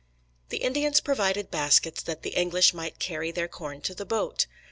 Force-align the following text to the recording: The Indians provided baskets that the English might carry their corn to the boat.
The 0.49 0.57
Indians 0.57 0.99
provided 0.99 1.51
baskets 1.51 2.01
that 2.01 2.23
the 2.23 2.31
English 2.31 2.73
might 2.73 2.97
carry 2.97 3.29
their 3.29 3.47
corn 3.47 3.81
to 3.81 3.93
the 3.93 4.03
boat. 4.03 4.47